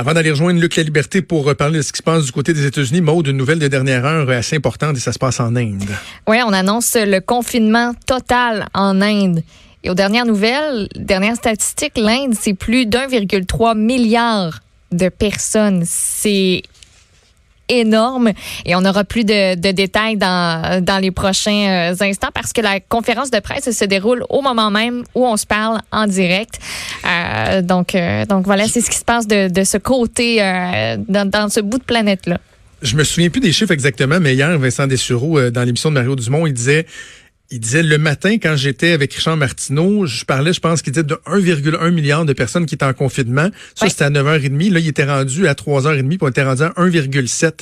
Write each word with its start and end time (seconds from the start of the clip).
Avant 0.00 0.14
d'aller 0.14 0.30
rejoindre 0.30 0.58
Luc 0.58 0.76
La 0.76 0.82
Liberté 0.82 1.20
pour 1.20 1.54
parler 1.56 1.76
de 1.76 1.82
ce 1.82 1.92
qui 1.92 1.98
se 1.98 2.02
passe 2.02 2.24
du 2.24 2.32
côté 2.32 2.54
des 2.54 2.64
États-Unis, 2.64 3.02
Maud, 3.02 3.26
une 3.26 3.36
nouvelle 3.36 3.58
de 3.58 3.68
dernière 3.68 4.06
heure 4.06 4.30
assez 4.30 4.56
importante 4.56 4.96
et 4.96 4.98
ça 4.98 5.12
se 5.12 5.18
passe 5.18 5.40
en 5.40 5.54
Inde. 5.54 5.90
Oui, 6.26 6.38
on 6.42 6.54
annonce 6.54 6.96
le 6.98 7.20
confinement 7.20 7.92
total 8.06 8.66
en 8.72 9.02
Inde. 9.02 9.42
Et 9.84 9.90
aux 9.90 9.94
dernières 9.94 10.24
nouvelles, 10.24 10.88
dernières 10.96 11.36
statistiques, 11.36 11.98
l'Inde, 11.98 12.32
c'est 12.32 12.54
plus 12.54 12.86
d'1,3 12.86 13.76
milliard 13.76 14.60
de 14.90 15.10
personnes. 15.10 15.82
C'est 15.84 16.62
énorme 17.70 18.32
et 18.66 18.74
on 18.74 18.84
aura 18.84 19.04
plus 19.04 19.24
de, 19.24 19.54
détails 19.54 20.16
dans, 20.16 20.84
dans 20.84 20.98
les 20.98 21.10
prochains 21.10 21.92
euh, 21.92 21.94
instants 22.00 22.30
parce 22.34 22.52
que 22.52 22.60
la 22.60 22.80
conférence 22.80 23.30
de 23.30 23.38
presse 23.38 23.70
se 23.70 23.84
déroule 23.84 24.24
au 24.28 24.42
moment 24.42 24.70
même 24.70 25.04
où 25.14 25.26
on 25.26 25.36
se 25.36 25.46
parle 25.46 25.80
en 25.92 26.06
direct. 26.06 26.58
Euh, 27.06 27.62
donc, 27.62 27.94
euh, 27.94 28.26
donc 28.26 28.44
voilà, 28.44 28.66
c'est 28.66 28.80
ce 28.80 28.90
qui 28.90 28.98
se 28.98 29.04
passe 29.04 29.26
de, 29.26 29.48
de 29.48 29.64
ce 29.64 29.78
côté, 29.78 30.38
dans, 31.08 31.28
dans 31.28 31.48
ce 31.48 31.60
bout 31.60 31.78
de 31.78 31.84
planète-là. 31.84 32.38
Je 32.82 32.96
me 32.96 33.04
souviens 33.04 33.28
plus 33.28 33.40
des 33.40 33.52
chiffres 33.52 33.72
exactement, 33.72 34.18
mais 34.20 34.34
hier, 34.34 34.58
Vincent 34.58 34.86
Dessureau, 34.86 35.50
dans 35.50 35.62
l'émission 35.62 35.90
de 35.90 35.94
Mario 35.94 36.16
Dumont, 36.16 36.46
il 36.46 36.54
disait 36.54 36.86
il 37.50 37.60
disait 37.60 37.82
le 37.82 37.98
matin, 37.98 38.34
quand 38.34 38.54
j'étais 38.56 38.92
avec 38.92 39.12
Richard 39.12 39.36
Martineau, 39.36 40.06
je 40.06 40.24
parlais, 40.24 40.52
je 40.52 40.60
pense 40.60 40.82
qu'il 40.82 40.92
disait 40.92 41.04
de 41.04 41.20
1,1 41.26 41.90
milliard 41.90 42.24
de 42.24 42.32
personnes 42.32 42.66
qui 42.66 42.76
étaient 42.76 42.84
en 42.84 42.92
confinement. 42.92 43.48
Ça, 43.74 43.88
c'était 43.88 44.04
à 44.04 44.10
9h30. 44.10 44.72
Là, 44.72 44.78
il 44.78 44.88
était 44.88 45.04
rendu 45.04 45.48
à 45.48 45.54
3h30, 45.54 46.08
puis 46.08 46.18
on 46.20 46.28
était 46.28 46.44
rendu 46.44 46.62
à 46.62 46.68
1,7 46.70 47.52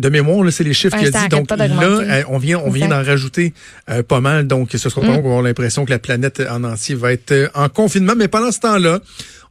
de 0.00 0.08
mémoire, 0.08 0.42
là, 0.44 0.50
c'est 0.50 0.64
les 0.64 0.72
chiffres 0.72 0.96
qu'il 0.96 1.14
a 1.14 1.22
dit. 1.22 1.28
Donc 1.28 1.50
là, 1.50 1.66
euh, 1.66 2.22
on 2.28 2.38
vient, 2.38 2.58
on 2.58 2.70
vient 2.70 2.88
d'en 2.88 3.02
rajouter 3.02 3.52
euh, 3.90 4.02
pas 4.02 4.20
mal. 4.20 4.46
Donc, 4.46 4.70
ce 4.72 4.78
sera 4.78 5.02
pas 5.02 5.18
mm. 5.18 5.26
on 5.26 5.40
a 5.40 5.42
l'impression 5.42 5.84
que 5.84 5.90
la 5.90 5.98
planète 5.98 6.42
en 6.48 6.64
entier 6.64 6.94
va 6.94 7.12
être 7.12 7.32
euh, 7.32 7.48
en 7.54 7.68
confinement. 7.68 8.14
Mais 8.16 8.28
pendant 8.28 8.50
ce 8.50 8.60
temps-là, 8.60 9.00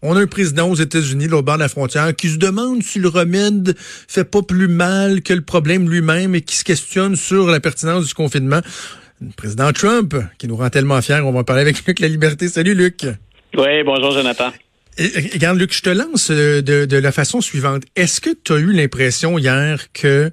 on 0.01 0.15
a 0.15 0.21
un 0.21 0.27
président 0.27 0.67
aux 0.67 0.75
États-Unis, 0.75 1.27
au 1.27 1.43
bord 1.43 1.55
de 1.55 1.59
la 1.59 1.70
frontière, 1.70 2.15
qui 2.15 2.29
se 2.29 2.37
demande 2.37 2.81
si 2.81 2.99
le 2.99 3.09
remède 3.09 3.75
fait 4.07 4.23
pas 4.23 4.41
plus 4.41 4.67
mal 4.67 5.21
que 5.21 5.33
le 5.33 5.41
problème 5.41 5.87
lui-même 5.87 6.33
et 6.33 6.41
qui 6.41 6.55
se 6.55 6.63
questionne 6.63 7.15
sur 7.15 7.48
la 7.48 7.59
pertinence 7.59 8.07
du 8.07 8.13
confinement 8.13 8.61
président 9.35 9.71
Trump, 9.71 10.15
qui 10.37 10.48
nous 10.48 10.55
rend 10.55 10.70
tellement 10.70 11.01
fiers. 11.01 11.21
On 11.23 11.31
va 11.31 11.43
parler 11.43 11.62
avec 11.62 11.85
Luc 11.85 11.99
La 11.99 12.07
Liberté. 12.07 12.48
Salut, 12.48 12.73
Luc. 12.73 13.05
Oui, 13.57 13.84
bonjour, 13.84 14.11
Jonathan. 14.11 14.51
regarde, 14.98 15.57
Luc, 15.57 15.73
je 15.73 15.81
te 15.81 15.89
lance 15.89 16.29
euh, 16.31 16.61
de, 16.61 16.98
la 16.98 17.11
façon 17.11 17.41
suivante. 17.41 17.84
Est-ce 17.95 18.21
que 18.21 18.29
tu 18.43 18.53
as 18.53 18.57
eu 18.57 18.71
l'impression 18.71 19.37
hier 19.37 19.91
que 19.93 20.31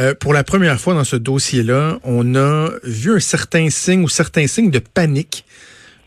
euh, 0.00 0.14
pour 0.14 0.32
la 0.32 0.44
première 0.44 0.80
fois 0.80 0.94
dans 0.94 1.04
ce 1.04 1.16
dossier-là, 1.16 1.98
on 2.04 2.34
a 2.34 2.70
vu 2.84 3.12
un 3.12 3.20
certain 3.20 3.70
signe 3.70 4.02
ou 4.02 4.08
certains 4.08 4.46
signes 4.46 4.70
de 4.70 4.78
panique 4.78 5.44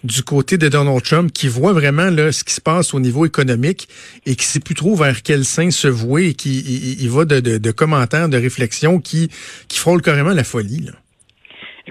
du 0.03 0.23
côté 0.23 0.57
de 0.57 0.67
Donald 0.67 1.03
Trump 1.03 1.31
qui 1.31 1.47
voit 1.47 1.73
vraiment 1.73 2.09
là, 2.09 2.31
ce 2.31 2.43
qui 2.43 2.53
se 2.53 2.61
passe 2.61 2.93
au 2.93 2.99
niveau 2.99 3.25
économique 3.25 3.87
et 4.25 4.35
qui 4.35 4.45
ne 4.45 4.51
sait 4.51 4.59
plus 4.59 4.73
trop 4.73 4.95
vers 4.95 5.21
quel 5.21 5.45
sein 5.45 5.69
se 5.69 5.87
vouer 5.87 6.29
et 6.29 6.33
qui 6.33 6.59
il, 6.99 7.09
va 7.09 7.25
de, 7.25 7.39
de, 7.39 7.71
commentaires, 7.71 8.29
de 8.29 8.37
réflexions 8.37 8.99
qui, 8.99 9.29
qui 9.67 9.77
frôlent 9.77 10.01
carrément 10.01 10.31
la 10.31 10.43
folie. 10.43 10.81
Là? 10.81 10.93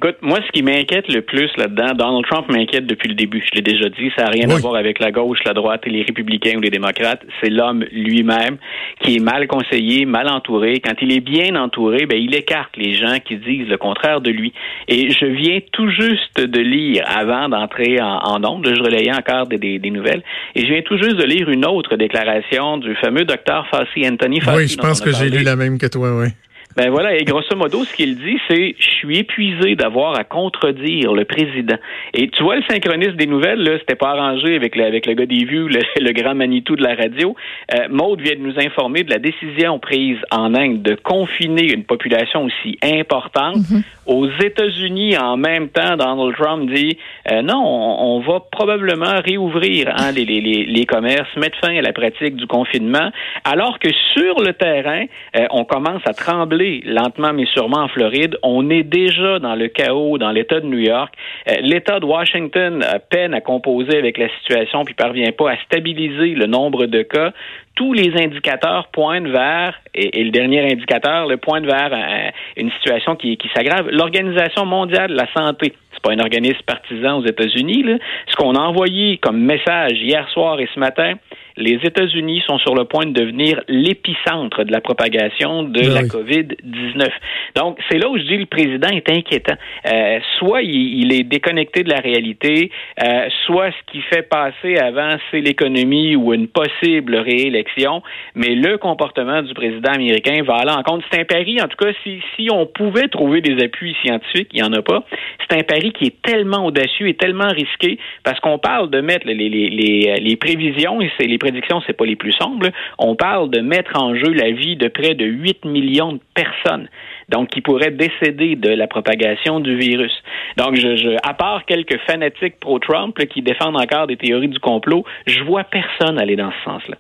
Écoute, 0.03 0.17
moi, 0.23 0.39
ce 0.47 0.51
qui 0.53 0.63
m'inquiète 0.63 1.13
le 1.13 1.21
plus 1.21 1.51
là-dedans, 1.59 1.93
Donald 1.93 2.25
Trump 2.25 2.49
m'inquiète 2.49 2.87
depuis 2.87 3.11
le 3.11 3.15
début. 3.15 3.45
Je 3.47 3.57
l'ai 3.57 3.61
déjà 3.61 3.91
dit, 3.91 4.11
ça 4.17 4.25
n'a 4.25 4.31
rien 4.31 4.49
à 4.49 4.57
voir 4.57 4.77
avec 4.77 4.99
la 4.99 5.11
gauche, 5.11 5.41
la 5.45 5.53
droite 5.53 5.83
et 5.85 5.91
les 5.91 6.05
républicains 6.05 6.57
ou 6.57 6.61
les 6.63 6.71
démocrates. 6.71 7.21
C'est 7.39 7.51
l'homme 7.51 7.85
lui-même 7.93 8.57
qui 9.03 9.17
est 9.17 9.19
mal 9.19 9.47
conseillé, 9.47 10.07
mal 10.07 10.27
entouré. 10.31 10.81
Quand 10.81 10.95
il 11.03 11.13
est 11.13 11.21
bien 11.21 11.55
entouré, 11.55 12.07
ben, 12.07 12.19
il 12.19 12.35
écarte 12.35 12.79
les 12.79 12.95
gens 12.95 13.19
qui 13.23 13.37
disent 13.37 13.69
le 13.69 13.77
contraire 13.77 14.23
de 14.23 14.31
lui. 14.31 14.55
Et 14.89 15.11
je 15.11 15.27
viens 15.27 15.59
tout 15.71 15.91
juste 15.91 16.41
de 16.41 16.61
lire, 16.61 17.05
avant 17.07 17.51
d'entrer 17.51 18.01
en, 18.01 18.21
en 18.25 18.63
je 18.65 18.83
relayais 18.83 19.13
encore 19.13 19.49
des, 19.49 19.59
des, 19.59 19.91
nouvelles, 19.91 20.23
et 20.55 20.63
je 20.63 20.73
viens 20.73 20.81
tout 20.81 20.97
juste 20.97 21.17
de 21.17 21.25
lire 21.25 21.51
une 21.51 21.67
autre 21.67 21.97
déclaration 21.97 22.79
du 22.79 22.95
fameux 22.97 23.27
docteur 23.27 23.67
Fauci, 23.67 24.09
Anthony 24.09 24.41
Fauci. 24.41 24.57
Oui, 24.57 24.67
je 24.67 24.79
pense 24.79 25.03
que 25.03 25.13
j'ai 25.13 25.29
lu 25.29 25.43
la 25.43 25.57
même 25.57 25.77
que 25.77 25.89
toi, 25.89 26.17
oui. 26.17 26.29
Ben 26.77 26.89
voilà, 26.91 27.17
et 27.17 27.25
grosso 27.25 27.57
modo, 27.57 27.85
ce 27.85 27.93
qu'il 27.93 28.17
dit, 28.17 28.39
c'est 28.49 28.77
je 28.79 28.91
suis 28.91 29.19
épuisé 29.19 29.75
d'avoir 29.75 30.17
à 30.17 30.23
contredire 30.23 31.13
le 31.13 31.25
président. 31.25 31.77
Et 32.15 32.29
tu 32.29 32.45
vois, 32.45 32.57
le 32.57 32.63
synchronisme 32.63 33.17
des 33.17 33.27
nouvelles, 33.27 33.61
là, 33.61 33.79
c'était 33.81 33.97
pas 33.97 34.11
arrangé 34.11 34.55
avec 34.55 34.77
le, 34.77 34.85
avec 34.85 35.07
le 35.07 35.15
gars 35.15 35.27
des 35.27 35.45
vues, 35.45 35.69
le, 35.69 36.13
grand 36.13 36.35
Manitou 36.35 36.77
de 36.77 36.83
la 36.83 36.95
radio. 36.95 37.35
Euh, 37.75 37.89
Maude 37.91 38.21
vient 38.21 38.37
de 38.37 38.41
nous 38.41 38.59
informer 38.59 39.03
de 39.03 39.11
la 39.11 39.19
décision 39.19 39.81
prise 39.81 40.19
en 40.31 40.55
Inde 40.55 40.83
de 40.83 40.95
confiner 40.95 41.73
une 41.73 41.85
population 41.85 42.45
aussi 42.45 42.79
importante. 42.85 43.57
Mhm. 43.57 43.83
Aux 44.11 44.27
États-Unis, 44.27 45.17
en 45.17 45.37
même 45.37 45.69
temps, 45.69 45.97
Donald 45.97 46.35
Trump 46.35 46.69
dit 46.69 46.99
euh, 47.31 47.43
non, 47.43 47.63
on, 47.65 48.19
va 48.19 48.41
probablement 48.51 49.21
réouvrir 49.25 49.87
hein, 49.97 50.11
les, 50.11 50.85
commerces, 50.85 51.29
mettre 51.37 51.57
fin 51.61 51.77
à 51.77 51.81
la 51.81 51.93
pratique 51.93 52.35
du 52.35 52.49
confinement, 52.49 53.13
alors 53.45 53.79
que 53.79 53.89
sur 54.13 54.41
le 54.41 54.53
terrain, 54.53 55.05
euh, 55.37 55.47
on 55.53 55.65
commence 55.65 56.03
à 56.07 56.13
trembler 56.13 56.83
lentement 56.85 57.33
mais 57.33 57.47
sûrement 57.55 57.85
en 57.85 57.89
Floride. 57.89 58.37
On 58.43 58.69
est 58.69 58.83
déjà 58.83 59.39
dans 59.39 59.55
le 59.55 59.69
chaos 59.69 60.19
dans 60.19 60.33
l'État 60.33 60.59
de 60.59 60.67
New 60.67 60.81
York. 60.81 61.15
Euh, 61.49 61.61
L'État 61.61 62.01
de 62.01 62.05
Washington 62.05 62.85
peine 63.11 63.33
à 63.33 63.41
composer 63.41 63.97
avec 63.97 64.19
la 64.19 64.29
situation 64.41 64.85
puis 64.85 64.95
parvient 64.95 65.31
pas 65.31 65.53
à 65.53 65.57
stabiliser 65.67 66.35
le 66.35 66.47
nombre 66.47 66.87
de 66.87 67.03
cas 67.03 67.33
tous 67.75 67.93
les 67.93 68.13
indicateurs 68.23 68.89
pointent 68.89 69.29
vers, 69.29 69.75
et, 69.95 70.25
le 70.25 70.31
dernier 70.31 70.71
indicateur, 70.71 71.27
le 71.27 71.37
pointe 71.37 71.65
vers 71.65 71.91
euh, 71.93 72.31
une 72.57 72.71
situation 72.73 73.17
qui, 73.17 73.37
qui 73.37 73.49
s'aggrave. 73.55 73.89
L'Organisation 73.91 74.67
mondiale 74.67 75.11
de 75.11 75.17
la 75.17 75.27
santé, 75.33 75.75
c'est 75.93 76.03
pas 76.03 76.13
un 76.13 76.19
organisme 76.19 76.61
partisan 76.67 77.19
aux 77.19 77.27
États-Unis, 77.27 77.85
ce 78.29 78.37
qu'on 78.37 78.55
a 78.55 78.61
envoyé 78.61 79.19
comme 79.19 79.41
message 79.41 79.93
hier 79.93 80.29
soir 80.31 80.61
et 80.61 80.69
ce 80.75 80.79
matin, 80.79 81.15
les 81.61 81.79
États-Unis 81.85 82.43
sont 82.47 82.59
sur 82.59 82.75
le 82.75 82.85
point 82.85 83.07
de 83.07 83.13
devenir 83.13 83.61
l'épicentre 83.69 84.65
de 84.65 84.73
la 84.73 84.81
propagation 84.81 85.63
de 85.63 85.81
ben 85.81 85.95
la 85.95 86.03
COVID-19. 86.03 87.09
Donc, 87.57 87.79
c'est 87.89 87.99
là 87.99 88.09
où 88.09 88.19
je 88.19 88.23
dis 88.23 88.37
le 88.37 88.47
président 88.47 88.89
est 88.89 89.09
inquiétant. 89.11 89.55
Euh, 89.87 90.19
soit 90.39 90.63
il, 90.63 91.13
est 91.13 91.23
déconnecté 91.23 91.83
de 91.83 91.91
la 91.91 92.01
réalité, 92.01 92.71
euh, 93.03 93.29
soit 93.47 93.71
ce 93.71 93.93
qui 93.93 94.01
fait 94.03 94.23
passer 94.23 94.77
avant, 94.77 95.17
c'est 95.31 95.41
l'économie 95.41 96.17
ou 96.17 96.33
une 96.33 96.49
possible 96.49 97.17
réélection, 97.17 98.03
mais 98.35 98.55
le 98.55 98.79
comportement 98.79 99.43
du 99.43 99.53
président 99.55 99.93
américain 99.93 100.43
va 100.43 100.57
aller 100.57 100.73
en 100.73 100.83
compte. 100.83 101.03
C'est 101.11 101.21
un 101.21 101.25
pari, 101.25 101.61
en 101.61 101.69
tout 101.69 101.77
cas, 101.77 101.93
si, 102.03 102.21
si 102.37 102.49
on 102.51 102.67
pouvait 102.67 103.09
trouver 103.09 103.41
des 103.41 103.63
appuis 103.63 103.97
scientifiques, 104.03 104.49
il 104.53 104.63
n'y 104.63 104.69
en 104.69 104.73
a 104.73 104.83
pas. 104.83 105.05
C'est 105.49 105.59
un 105.59 105.63
pari 105.63 105.93
qui 105.93 106.07
est 106.07 106.23
tellement 106.23 106.65
audacieux 106.65 107.09
et 107.09 107.15
tellement 107.15 107.49
risqué 107.49 107.99
parce 108.25 108.41
qu'on 108.41 108.59
parle 108.59 108.91
de 108.91 109.01
mettre 109.01 109.27
les, 109.27 109.35
les, 109.35 109.49
les, 109.49 110.15
les 110.21 110.37
prévisions 110.37 111.01
et 111.01 111.11
c'est 111.19 111.27
les 111.27 111.39
c'est 111.87 111.97
pas 111.97 112.05
les 112.05 112.17
plus 112.17 112.33
sombres. 112.33 112.69
On 112.99 113.15
parle 113.17 113.51
de 113.51 113.61
mettre 113.61 114.01
en 114.01 114.15
jeu 114.15 114.33
la 114.33 114.51
vie 114.51 114.77
de 114.77 114.89
près 114.89 115.15
de 115.15 115.25
8 115.25 115.65
millions 115.65 116.15
de 116.15 116.21
personnes, 116.35 116.89
donc 117.29 117.49
qui 117.49 117.61
pourraient 117.61 117.91
décéder 117.91 118.57
de 118.57 118.71
la 118.71 118.87
propagation 118.87 119.61
du 119.61 119.77
virus. 119.77 120.13
Donc, 120.57 120.79
à 121.23 121.35
part 121.35 121.65
quelques 121.65 121.99
fanatiques 122.07 122.59
pro-Trump 122.61 123.17
qui 123.27 123.43
défendent 123.43 123.81
encore 123.81 124.07
des 124.07 124.17
théories 124.17 124.49
du 124.49 124.59
complot, 124.59 125.05
je 125.27 125.43
vois 125.45 125.65
personne 125.65 126.19
aller 126.19 126.37
dans 126.37 126.51
ce 126.51 126.65
sens-là. 126.65 126.97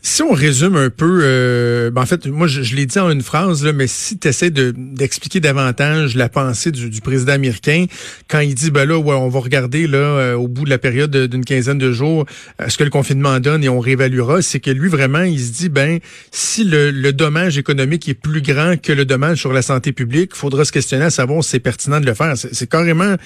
Si 0.00 0.22
on 0.22 0.32
résume 0.32 0.76
un 0.76 0.90
peu, 0.90 1.22
euh, 1.24 1.90
ben 1.90 2.02
en 2.02 2.06
fait, 2.06 2.26
moi 2.28 2.46
je, 2.46 2.74
l'ai 2.76 2.86
dit 2.86 3.00
en 3.00 3.10
une 3.10 3.20
phrase, 3.20 3.64
là, 3.64 3.72
mais 3.72 3.88
si 3.88 4.16
tu 4.16 4.28
essaies 4.28 4.50
d'expliquer 4.50 5.40
davantage 5.40 6.14
la 6.14 6.28
pensée 6.28 6.70
du, 6.70 7.00
président 7.00 7.32
américain, 7.32 7.86
quand 8.28 8.38
il 8.38 8.54
dit, 8.54 8.70
ben 8.70 8.88
là, 8.88 8.96
ouais, 8.96 9.14
on 9.14 9.28
va 9.28 9.40
regarder 9.40 9.88
là 9.88 9.98
euh, 9.98 10.34
au 10.34 10.46
bout 10.46 10.64
de 10.64 10.70
la 10.70 10.78
période 10.78 11.14
d'une 11.16 11.44
quinzaine 11.44 11.78
de 11.78 11.90
jours 11.90 12.26
euh, 12.60 12.68
ce 12.68 12.78
que 12.78 12.84
le 12.84 12.90
confinement 12.90 13.40
donne 13.40 13.64
et 13.64 13.68
on 13.68 13.80
réévaluera, 13.80 14.40
c'est 14.40 14.60
que 14.60 14.70
lui 14.70 14.88
vraiment, 14.88 15.22
il 15.22 15.40
se 15.40 15.50
dit, 15.50 15.68
ben 15.68 15.98
si 16.30 16.62
le, 16.62 16.92
le, 16.92 17.12
dommage 17.12 17.58
économique 17.58 18.08
est 18.08 18.14
plus 18.14 18.40
grand 18.40 18.80
que 18.80 18.92
le 18.92 19.04
dommage 19.04 19.38
sur 19.38 19.52
la 19.52 19.62
santé 19.62 19.90
publique, 19.92 20.30
il 20.32 20.38
faudra 20.38 20.64
se 20.64 20.70
questionner 20.70 21.06
à 21.06 21.10
savoir 21.10 21.42
si 21.42 21.50
c'est 21.50 21.60
pertinent 21.60 22.00
de 22.00 22.06
le 22.06 22.14
faire. 22.14 22.34
C'est 22.36 22.70
carrément 22.70 23.16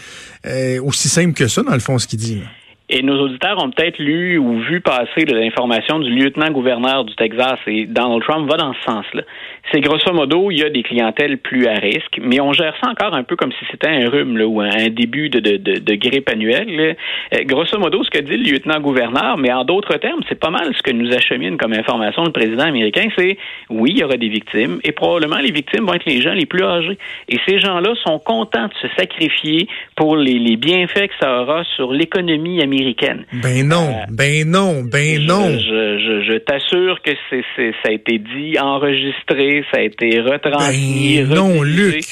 aussi 0.82 1.08
simple 1.10 1.34
que 1.34 1.48
ça 1.48 1.62
dans 1.62 1.74
le 1.74 1.80
fond 1.80 1.98
ce 1.98 2.06
qu'il 2.06 2.18
dit. 2.18 2.42
Et 2.94 3.02
nos 3.02 3.18
auditeurs 3.22 3.56
ont 3.64 3.70
peut-être 3.70 3.98
lu 3.98 4.36
ou 4.36 4.58
vu 4.58 4.82
passer 4.82 5.24
l'information 5.24 5.98
du 5.98 6.10
lieutenant-gouverneur 6.10 7.06
du 7.06 7.14
Texas 7.16 7.58
et 7.66 7.86
Donald 7.86 8.22
Trump 8.22 8.50
va 8.50 8.58
dans 8.58 8.74
ce 8.74 8.82
sens-là. 8.82 9.22
C'est 9.70 9.80
grosso 9.80 10.12
modo, 10.12 10.50
il 10.50 10.58
y 10.58 10.64
a 10.64 10.70
des 10.70 10.82
clientèles 10.82 11.38
plus 11.38 11.66
à 11.66 11.74
risque, 11.74 12.18
mais 12.20 12.40
on 12.40 12.52
gère 12.52 12.74
ça 12.82 12.90
encore 12.90 13.14
un 13.14 13.22
peu 13.22 13.36
comme 13.36 13.52
si 13.52 13.64
c'était 13.70 13.88
un 13.88 14.08
rhume 14.10 14.36
là, 14.36 14.46
ou 14.46 14.60
un 14.60 14.88
début 14.88 15.28
de, 15.28 15.40
de, 15.40 15.56
de, 15.56 15.94
grippe 15.94 16.28
annuelle. 16.28 16.96
Euh, 17.32 17.44
grosso 17.44 17.78
modo, 17.78 18.02
ce 18.04 18.10
que 18.10 18.18
dit 18.18 18.36
le 18.36 18.50
lieutenant-gouverneur, 18.50 19.38
mais 19.38 19.52
en 19.52 19.64
d'autres 19.64 19.96
termes, 19.98 20.20
c'est 20.28 20.38
pas 20.38 20.50
mal 20.50 20.74
ce 20.76 20.82
que 20.82 20.90
nous 20.90 21.12
achemine 21.12 21.56
comme 21.56 21.72
information 21.72 22.24
le 22.24 22.32
président 22.32 22.64
américain, 22.64 23.08
c'est 23.16 23.38
oui, 23.70 23.92
il 23.94 23.98
y 23.98 24.04
aura 24.04 24.16
des 24.16 24.28
victimes 24.28 24.80
et 24.84 24.92
probablement 24.92 25.38
les 25.38 25.52
victimes 25.52 25.84
vont 25.84 25.94
être 25.94 26.06
les 26.06 26.20
gens 26.20 26.32
les 26.32 26.46
plus 26.46 26.64
âgés. 26.64 26.98
Et 27.28 27.38
ces 27.46 27.60
gens-là 27.60 27.94
sont 28.04 28.18
contents 28.18 28.66
de 28.66 28.88
se 28.88 28.94
sacrifier 28.96 29.68
pour 29.96 30.16
les, 30.16 30.38
les 30.38 30.56
bienfaits 30.56 31.08
que 31.08 31.14
ça 31.20 31.42
aura 31.42 31.64
sur 31.76 31.92
l'économie 31.92 32.62
américaine 32.62 32.92
ben 33.32 33.66
non, 33.66 33.88
euh, 33.88 34.04
ben 34.10 34.48
non, 34.48 34.82
ben 34.84 35.24
non. 35.26 35.48
Je, 35.58 36.22
je, 36.26 36.38
t'assure 36.38 37.00
que 37.02 37.10
c'est, 37.30 37.44
ça 37.56 37.88
a 37.88 37.92
été 37.92 38.18
dit, 38.18 38.58
enregistré, 38.58 39.51
ça 39.70 39.78
a 39.78 39.82
été 39.82 40.20
retransmis. 40.20 41.22
Ben 41.22 41.34
non, 41.34 41.62
Luc. 41.62 42.04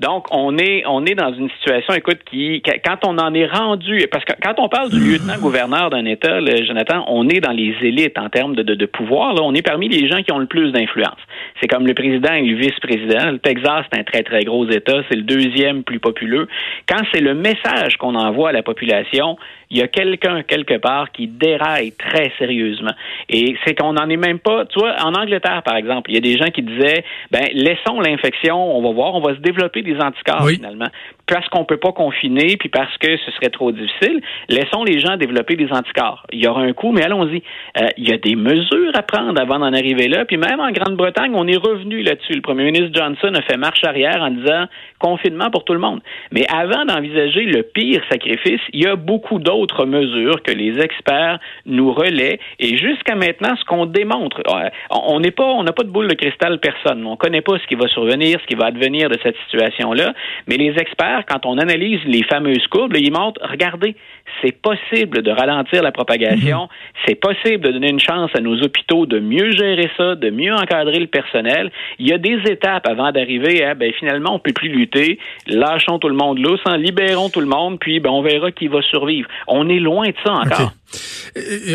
Donc, 0.00 0.26
on 0.32 0.58
est, 0.58 0.82
on 0.86 1.06
est 1.06 1.14
dans 1.14 1.32
une 1.32 1.48
situation, 1.50 1.94
écoute, 1.94 2.18
qui, 2.28 2.60
quand 2.84 3.06
on 3.06 3.16
en 3.16 3.32
est 3.32 3.46
rendu, 3.46 4.04
parce 4.10 4.24
que 4.24 4.32
quand 4.42 4.54
on 4.58 4.68
parle 4.68 4.90
du 4.90 4.98
lieutenant-gouverneur 4.98 5.90
d'un 5.90 6.04
État, 6.04 6.40
Jonathan, 6.64 7.04
on 7.06 7.28
est 7.28 7.38
dans 7.38 7.52
les 7.52 7.76
élites 7.80 8.18
en 8.18 8.28
termes 8.28 8.56
de, 8.56 8.62
de, 8.64 8.86
pouvoir. 8.86 9.34
Là, 9.34 9.42
on 9.44 9.54
est 9.54 9.62
parmi 9.62 9.88
les 9.88 10.08
gens 10.08 10.20
qui 10.24 10.32
ont 10.32 10.38
le 10.38 10.46
plus 10.46 10.72
d'influence. 10.72 11.20
C'est 11.60 11.68
comme 11.68 11.86
le 11.86 11.94
président 11.94 12.32
et 12.32 12.42
le 12.42 12.56
vice-président. 12.56 13.30
Le 13.30 13.38
Texas, 13.38 13.84
c'est 13.92 14.00
un 14.00 14.02
très, 14.02 14.24
très 14.24 14.42
gros 14.42 14.68
État. 14.68 15.00
C'est 15.08 15.16
le 15.16 15.22
deuxième 15.22 15.84
plus 15.84 16.00
populeux. 16.00 16.48
Quand 16.88 17.02
c'est 17.12 17.20
le 17.20 17.34
message 17.34 17.96
qu'on 17.96 18.16
envoie 18.16 18.48
à 18.48 18.52
la 18.52 18.64
population, 18.64 19.36
il 19.70 19.78
y 19.78 19.82
a 19.82 19.88
quelqu'un 19.88 20.42
quelque 20.42 20.78
part 20.78 21.12
qui 21.12 21.28
déraille 21.28 21.92
très 21.92 22.32
sérieusement. 22.38 22.94
Et 23.28 23.56
c'est 23.64 23.74
qu'on 23.74 23.92
n'en 23.92 24.08
est 24.08 24.16
même 24.16 24.40
pas. 24.40 24.66
Tu 24.66 24.78
vois, 24.78 24.96
en 25.04 25.14
Angleterre, 25.14 25.62
par 25.64 25.76
exemple, 25.76 26.10
il 26.10 26.14
y 26.14 26.18
a 26.18 26.20
des 26.20 26.36
gens 26.36 26.50
qui 26.50 26.62
disaient, 26.62 27.04
ben 27.30 27.44
laissons 27.54 28.00
l'infection, 28.00 28.76
on 28.76 28.82
va 28.82 28.92
voir, 28.92 29.14
on 29.14 29.20
va 29.20 29.34
se 29.34 29.40
développer 29.40 29.82
des 29.84 29.98
anticorps 30.00 30.48
finalement 30.48 30.90
parce 31.26 31.48
qu'on 31.48 31.64
peut 31.64 31.78
pas 31.78 31.92
confiner, 31.92 32.56
puis 32.58 32.68
parce 32.68 32.96
que 32.98 33.16
ce 33.16 33.30
serait 33.32 33.50
trop 33.50 33.72
difficile, 33.72 34.20
laissons 34.48 34.84
les 34.84 35.00
gens 35.00 35.16
développer 35.16 35.56
des 35.56 35.70
anticorps. 35.72 36.26
Il 36.32 36.42
y 36.42 36.46
aura 36.46 36.62
un 36.62 36.72
coût, 36.72 36.92
mais 36.92 37.02
allons-y. 37.02 37.42
Euh, 37.80 37.86
il 37.96 38.08
y 38.08 38.12
a 38.12 38.18
des 38.18 38.36
mesures 38.36 38.92
à 38.94 39.02
prendre 39.02 39.40
avant 39.40 39.58
d'en 39.58 39.72
arriver 39.72 40.08
là. 40.08 40.24
Puis 40.24 40.36
même 40.36 40.60
en 40.60 40.70
Grande-Bretagne, 40.70 41.32
on 41.34 41.46
est 41.46 41.56
revenu 41.56 42.02
là-dessus. 42.02 42.34
Le 42.34 42.42
premier 42.42 42.64
ministre 42.64 42.90
Johnson 42.92 43.32
a 43.34 43.42
fait 43.42 43.56
marche 43.56 43.84
arrière 43.84 44.20
en 44.20 44.30
disant 44.30 44.66
confinement 44.98 45.50
pour 45.50 45.64
tout 45.64 45.72
le 45.72 45.78
monde. 45.78 46.00
Mais 46.32 46.46
avant 46.50 46.84
d'envisager 46.84 47.44
le 47.44 47.62
pire 47.62 48.02
sacrifice, 48.10 48.60
il 48.72 48.84
y 48.84 48.86
a 48.86 48.96
beaucoup 48.96 49.38
d'autres 49.38 49.86
mesures 49.86 50.42
que 50.42 50.52
les 50.52 50.78
experts 50.80 51.38
nous 51.66 51.92
relaient. 51.92 52.38
Et 52.58 52.76
jusqu'à 52.76 53.14
maintenant, 53.14 53.54
ce 53.56 53.64
qu'on 53.64 53.86
démontre, 53.86 54.42
euh, 54.48 54.68
on 54.90 55.20
n'est 55.20 55.30
pas, 55.30 55.44
on 55.44 55.62
n'a 55.62 55.72
pas 55.72 55.84
de 55.84 55.90
boule 55.90 56.08
de 56.08 56.14
cristal 56.14 56.58
personne. 56.58 57.06
On 57.06 57.16
connaît 57.16 57.42
pas 57.42 57.58
ce 57.58 57.66
qui 57.66 57.74
va 57.74 57.88
survenir, 57.88 58.38
ce 58.40 58.46
qui 58.46 58.54
va 58.54 58.66
advenir 58.66 59.08
de 59.08 59.18
cette 59.22 59.36
situation-là. 59.46 60.12
Mais 60.48 60.56
les 60.56 60.74
experts 60.78 61.13
quand 61.22 61.46
on 61.46 61.58
analyse 61.58 62.00
les 62.04 62.22
fameuses 62.24 62.66
courbes, 62.68 62.96
ils 62.96 63.12
montrent, 63.12 63.40
regardez, 63.42 63.96
c'est 64.42 64.52
possible 64.52 65.22
de 65.22 65.30
ralentir 65.30 65.82
la 65.82 65.92
propagation, 65.92 66.62
mhm. 66.62 66.68
c'est 67.06 67.14
possible 67.14 67.60
de 67.64 67.72
donner 67.72 67.90
une 67.90 68.00
chance 68.00 68.30
à 68.34 68.40
nos 68.40 68.60
hôpitaux 68.62 69.06
de 69.06 69.18
mieux 69.18 69.52
gérer 69.52 69.90
ça, 69.96 70.14
de 70.14 70.30
mieux 70.30 70.52
encadrer 70.52 70.98
le 70.98 71.06
personnel. 71.06 71.70
Il 71.98 72.08
y 72.08 72.12
a 72.12 72.18
des 72.18 72.38
étapes 72.50 72.86
avant 72.86 73.12
d'arriver 73.12 73.64
à, 73.64 73.74
ben, 73.74 73.92
finalement, 73.98 74.34
on 74.34 74.38
peut 74.38 74.52
plus 74.52 74.68
lutter, 74.68 75.18
lâchons 75.46 75.98
tout 75.98 76.08
le 76.08 76.16
monde 76.16 76.38
lousse, 76.38 76.60
hein, 76.66 76.76
libérons 76.76 77.30
tout 77.30 77.40
le 77.40 77.46
monde, 77.46 77.78
puis 77.78 78.00
ben, 78.00 78.10
on 78.10 78.22
verra 78.22 78.50
qui 78.50 78.68
va 78.68 78.82
survivre. 78.82 79.28
On 79.46 79.68
est 79.68 79.80
loin 79.80 80.08
de 80.08 80.14
ça 80.24 80.32
encore. 80.32 80.72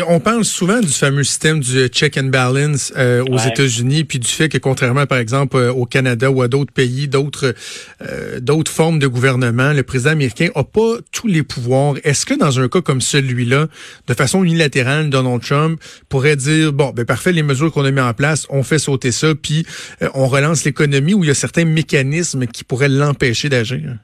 On 0.08 0.20
parle 0.20 0.44
souvent 0.44 0.80
du 0.80 0.88
fameux 0.88 1.24
système 1.24 1.60
du 1.60 1.88
check 1.88 2.16
and 2.16 2.28
balance 2.28 2.92
euh, 2.96 3.22
aux 3.30 3.38
États-Unis, 3.38 4.04
puis 4.04 4.18
du 4.18 4.28
fait 4.28 4.48
que 4.48 4.58
contrairement, 4.58 5.06
par 5.06 5.18
exemple, 5.18 5.56
euh, 5.56 5.72
au 5.72 5.84
Canada 5.84 6.30
ou 6.30 6.40
à 6.42 6.48
d'autres 6.48 6.72
pays, 6.72 7.08
d'autres 7.08 7.54
euh, 8.02 8.40
d'autres 8.40 8.72
formes 8.72 8.98
de 8.98 9.06
gouvernement, 9.06 9.72
le 9.72 9.82
président 9.82 10.12
américain 10.12 10.48
a 10.54 10.64
pas 10.64 10.96
tous 11.12 11.26
les 11.26 11.42
pouvoirs. 11.42 11.94
Est-ce 12.04 12.24
que 12.24 12.34
dans 12.40 12.58
un 12.58 12.68
cas 12.68 12.80
comme 12.80 13.00
celui-là, 13.00 13.68
de 14.06 14.14
façon 14.14 14.42
unilatérale, 14.42 15.10
Donald 15.10 15.42
Trump 15.42 15.80
pourrait 16.08 16.36
dire 16.36 16.72
bon, 16.72 16.90
ben 16.90 17.04
parfait, 17.04 17.32
les 17.32 17.42
mesures 17.42 17.70
qu'on 17.70 17.84
a 17.84 17.90
mis 17.90 18.00
en 18.00 18.14
place, 18.14 18.46
on 18.50 18.62
fait 18.62 18.78
sauter 18.78 19.12
ça, 19.12 19.34
puis 19.34 19.66
on 20.14 20.26
relance 20.26 20.64
l'économie, 20.64 21.14
où 21.14 21.24
il 21.24 21.28
y 21.28 21.30
a 21.30 21.34
certains 21.34 21.64
mécanismes 21.64 22.46
qui 22.46 22.64
pourraient 22.64 22.88
l'empêcher 22.88 23.48
d'agir? 23.48 23.98